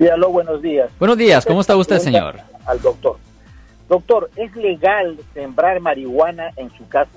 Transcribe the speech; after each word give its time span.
Sí, 0.00 0.08
aló, 0.08 0.30
buenos 0.30 0.62
días. 0.62 0.90
Buenos 0.98 1.18
días, 1.18 1.44
¿cómo 1.44 1.60
está 1.60 1.76
usted, 1.76 1.98
señor? 1.98 2.40
Al 2.64 2.80
doctor. 2.80 3.18
Doctor, 3.86 4.30
¿es 4.34 4.56
legal 4.56 5.18
sembrar 5.34 5.78
marihuana 5.80 6.52
en 6.56 6.70
su 6.74 6.88
casa? 6.88 7.10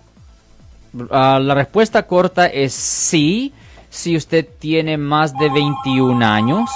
Ah, 1.09 1.39
la 1.41 1.55
respuesta 1.55 2.05
corta 2.05 2.47
es 2.47 2.73
sí, 2.73 3.53
si 3.89 4.17
usted 4.17 4.45
tiene 4.59 4.97
más 4.97 5.33
de 5.37 5.49
21 5.49 6.25
años. 6.25 6.69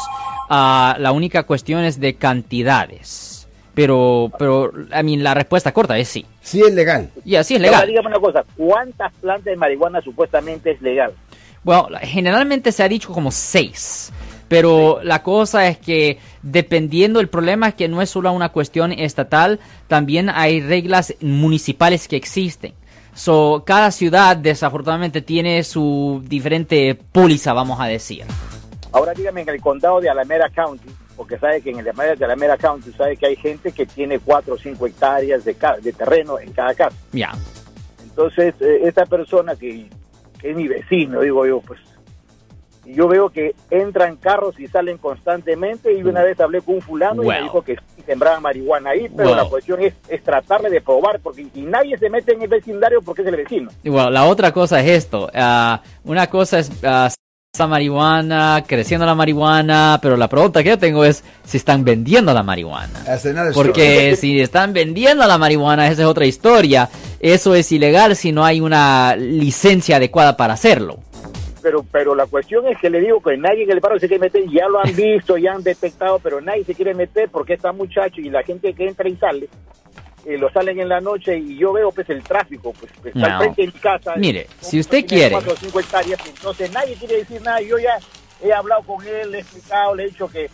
Ah, 0.50 0.96
la 0.98 1.12
única 1.12 1.44
cuestión 1.44 1.84
es 1.84 2.00
de 2.00 2.16
cantidades. 2.16 3.50
Pero, 3.74 4.32
pero, 4.40 4.72
I 4.98 5.04
mean, 5.04 5.24
la 5.24 5.34
respuesta 5.34 5.74
corta 5.74 5.98
es 5.98 6.08
sí. 6.08 6.26
Sí 6.42 6.62
es 6.62 6.74
legal. 6.74 7.10
Ya, 7.26 7.44
sí 7.44 7.56
es 7.56 7.60
Ahora, 7.60 7.72
legal. 7.72 7.88
dígame 7.90 8.08
una 8.08 8.20
cosa, 8.22 8.46
¿cuántas 8.56 9.12
plantas 9.16 9.44
de 9.44 9.58
marihuana 9.58 10.00
supuestamente 10.00 10.72
es 10.72 10.82
legal? 10.82 11.12
Bueno, 11.66 11.90
generalmente 12.02 12.72
se 12.72 12.82
ha 12.82 12.88
dicho 12.88 13.12
como 13.12 13.30
seis. 13.30 14.14
Pero 14.48 15.00
la 15.04 15.24
cosa 15.24 15.68
es 15.68 15.78
que 15.78 16.20
dependiendo, 16.42 17.20
el 17.20 17.28
problema 17.28 17.70
es 17.70 17.74
que 17.76 17.88
no 17.88 18.02
es 18.02 18.10
solo 18.10 18.32
una 18.32 18.50
cuestión 18.50 18.92
estatal, 18.92 19.60
también 19.88 20.30
hay 20.30 20.62
reglas 20.62 21.14
municipales 21.22 22.08
que 22.08 22.16
existen. 22.16 22.74
So, 23.14 23.64
cada 23.66 23.92
ciudad 23.92 24.38
desafortunadamente 24.38 25.22
tiene 25.22 25.64
su 25.64 26.24
diferente 26.26 26.96
póliza, 27.12 27.52
vamos 27.52 27.80
a 27.82 27.86
decir. 27.86 28.24
Ahora 28.92 29.14
dígame 29.14 29.42
en 29.42 29.50
el 29.50 29.60
condado 29.60 30.00
de 30.00 30.10
Alameda 30.10 30.50
County, 30.50 30.90
porque 31.16 31.38
sabe 31.40 31.62
que 31.62 31.72
en 31.72 31.80
el 31.80 31.86
de 31.86 32.16
de 32.16 32.26
Alameda 32.26 32.58
County 32.58 32.92
sabe 32.94 33.18
que 33.18 33.26
hay 33.26 33.36
gente 33.36 33.72
que 33.72 33.86
tiene 33.88 34.20
4 34.20 34.54
o 34.54 34.58
5 34.58 34.88
hectáreas 34.88 35.44
de, 35.44 35.56
terreno 35.94 36.40
en 36.40 36.52
cada 36.54 36.74
casa. 36.76 36.96
Ya. 37.12 37.34
Entonces, 38.04 38.54
eh, 38.60 38.82
esta 38.84 39.06
persona 39.06 39.56
que, 39.56 39.90
que 40.40 40.52
es 40.52 40.56
mi 40.56 40.68
vecino, 40.68 41.22
digo 41.22 41.46
yo, 41.46 41.60
pues, 41.62 41.80
y 42.88 42.94
yo 42.96 43.08
veo 43.10 43.30
que 43.30 43.54
entran 43.70 44.16
carros 44.16 44.58
y 44.60 44.68
salen 44.68 44.98
constantemente 44.98 45.94
y 45.94 46.04
una 46.04 46.24
vez 46.24 46.40
hablé 46.40 46.62
con 46.62 46.76
un 46.76 46.82
fulano 46.82 47.22
y 47.22 47.28
me 47.28 47.42
dijo 47.42 47.62
que 47.62 47.76
sí 47.76 48.02
sembraban 48.06 48.42
marihuana 48.42 48.92
ahí, 48.92 49.10
pero 49.14 49.30
Wow. 49.30 49.38
la 49.38 49.46
cuestión 49.46 49.82
es, 49.82 49.94
es 50.08 50.24
tratarle 50.24 50.70
de 50.70 50.80
probar, 50.80 51.20
porque 51.20 51.46
y 51.54 51.62
nadie 51.64 51.98
se 51.98 52.10
mete 52.10 52.32
en 52.34 52.44
el 52.44 52.48
vecindario 52.48 53.02
porque 53.02 53.24
es 53.24 53.28
el 53.28 53.36
vecino. 53.36 53.70
Y 53.84 53.90
bueno, 53.90 54.10
la 54.10 54.26
otra 54.26 54.54
cosa 54.54 54.80
es 54.80 54.88
esto. 55.04 55.30
ah, 55.36 55.82
una 56.06 56.28
cosa 56.28 56.60
es 56.60 56.72
esa 57.54 57.68
marihuana, 57.68 58.64
creciendo 58.68 59.06
la 59.06 59.16
marihuana, 59.16 60.00
pero 60.02 60.16
la 60.16 60.28
pregunta 60.30 60.62
que 60.62 60.70
yo 60.70 60.78
tengo 60.78 61.04
es 61.04 61.24
si 61.44 61.58
están 61.58 61.84
vendiendo 61.84 62.34
la 62.34 62.44
marihuana. 62.44 63.04
That's 63.04 63.26
another 63.26 63.50
story. 63.50 63.68
Porque 63.70 64.16
si 64.20 64.40
están 64.40 64.74
vendiendo 64.74 65.26
la 65.26 65.38
marihuana, 65.38 65.88
esa 65.88 66.04
es 66.04 66.08
otra 66.08 66.26
historia. 66.26 66.88
Eso 67.20 67.56
es 67.56 67.72
ilegal 67.72 68.16
si 68.16 68.32
no 68.32 68.46
hay 68.46 68.62
una 68.62 69.16
licencia 69.18 69.96
adecuada 69.98 70.38
para 70.38 70.54
hacerlo. 70.54 71.00
Pero, 71.68 71.84
pero 71.92 72.16
la 72.16 72.26
cuestión 72.28 72.66
es 72.66 72.78
que 72.80 72.90
le 72.90 73.02
digo 73.02 73.22
que 73.22 73.36
nadie 73.36 73.64
en 73.66 73.72
el 73.72 73.82
barrio 73.82 74.00
se 74.00 74.08
quiere 74.08 74.22
meter, 74.22 74.42
ya 74.50 74.70
lo 74.70 74.80
han 74.80 74.96
visto, 74.96 75.38
ya 75.38 75.52
han 75.52 75.64
detectado, 75.64 76.18
pero 76.20 76.40
nadie 76.40 76.64
se 76.64 76.74
quiere 76.74 76.94
meter 76.94 77.28
porque 77.30 77.56
está 77.56 77.74
muchacho 77.74 78.22
y 78.22 78.30
la 78.30 78.42
gente 78.42 78.74
que 78.74 78.88
entra 78.88 79.10
y 79.10 79.18
sale, 79.18 79.50
eh, 80.26 80.38
lo 80.38 80.50
salen 80.50 80.80
en 80.80 80.88
la 80.88 81.02
noche 81.02 81.38
y 81.38 81.58
yo 81.58 81.74
veo 81.74 81.92
pues 81.92 82.10
el 82.10 82.24
tráfico, 82.24 82.72
pues 82.80 82.90
está 83.04 83.36
al 83.36 83.40
frente 83.40 83.62
de 83.64 83.68
mi 83.68 83.74
casa. 83.74 84.14
Mire, 84.16 84.48
Un 84.62 84.70
si 84.70 84.80
usted 84.80 85.06
quiere- 85.06 85.32
cuatro 85.34 85.52
o 85.52 85.56
cinco 85.58 85.82
hectáreas, 85.82 86.22
entonces 86.26 86.72
nadie 86.72 86.96
quiere 86.96 87.18
decir 87.18 87.42
nada. 87.42 87.60
Yo 87.60 87.78
ya 87.78 87.98
he 88.42 88.54
hablado 88.54 88.84
con 88.84 89.06
él, 89.06 89.30
le 89.32 89.40
he 89.40 89.42
explicado, 89.42 89.94
le 89.94 90.04
he 90.04 90.08
dicho 90.08 90.30
que 90.30 90.50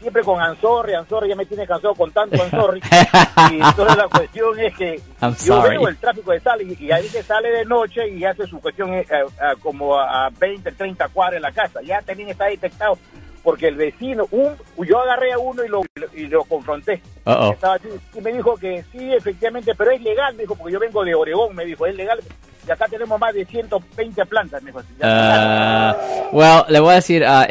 siempre 0.00 0.22
con 0.22 0.40
Anzorri, 0.40 0.94
Anzorri 0.94 1.28
ya 1.28 1.36
me 1.36 1.46
tiene 1.46 1.66
cansado 1.66 1.94
con 1.94 2.10
tanto 2.12 2.42
Anzorri. 2.42 2.80
y 3.50 3.54
entonces 3.54 3.96
la 3.96 4.08
cuestión 4.08 4.58
es 4.58 4.76
que 4.76 5.00
I'm 5.20 5.36
yo 5.44 5.62
veo 5.62 5.88
el 5.88 5.96
tráfico 5.96 6.32
de 6.32 6.40
sale 6.40 6.64
y, 6.64 6.84
y 6.86 6.92
ahí 6.92 7.08
que 7.08 7.22
sale 7.22 7.50
de 7.50 7.64
noche 7.64 8.08
y 8.08 8.24
hace 8.24 8.46
su 8.46 8.60
cuestión 8.60 8.92
eh, 8.94 9.06
a 9.40 9.54
como 9.56 9.98
a 9.98 10.30
20, 10.38 10.72
30 10.72 11.08
cuadras 11.08 11.36
en 11.36 11.42
la 11.42 11.52
casa. 11.52 11.80
Ya 11.82 12.00
también 12.02 12.28
está 12.30 12.46
detectado 12.46 12.98
porque 13.42 13.68
el 13.68 13.76
vecino, 13.76 14.26
un, 14.30 14.54
yo 14.86 15.00
agarré 15.00 15.32
a 15.32 15.38
uno 15.38 15.64
y 15.64 15.68
lo, 15.68 15.82
y 16.14 16.26
lo 16.26 16.44
confronté. 16.44 17.02
Uh-oh. 17.24 17.52
Estaba 17.52 17.74
así, 17.74 17.88
y 18.14 18.20
me 18.20 18.32
dijo 18.32 18.56
que 18.56 18.84
sí, 18.92 19.12
efectivamente, 19.12 19.74
pero 19.76 19.90
es 19.90 20.00
legal, 20.00 20.34
me 20.34 20.42
dijo, 20.42 20.54
porque 20.54 20.72
yo 20.72 20.78
vengo 20.80 21.04
de 21.04 21.14
Oregón, 21.14 21.54
me 21.54 21.64
dijo, 21.64 21.86
es 21.86 21.96
legal. 21.96 22.20
Y 22.66 22.70
acá 22.70 22.86
tenemos 22.86 23.18
más 23.18 23.34
de 23.34 23.44
120 23.44 24.26
plantas, 24.26 24.62
me 24.62 24.70
dijo. 24.70 24.78
así, 24.78 24.88
Ah, 25.02 25.96
well, 26.30 26.62
le 26.68 26.78
voy 26.78 26.92
a 26.92 26.96
decir, 26.96 27.24
ah, 27.24 27.48